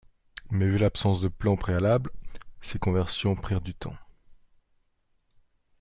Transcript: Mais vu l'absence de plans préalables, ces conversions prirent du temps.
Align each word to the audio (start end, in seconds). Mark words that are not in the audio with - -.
Mais 0.49 0.65
vu 0.67 0.79
l'absence 0.79 1.21
de 1.21 1.27
plans 1.27 1.57
préalables, 1.57 2.09
ces 2.59 2.79
conversions 2.79 3.35
prirent 3.35 3.61
du 3.61 3.75
temps. 3.75 3.95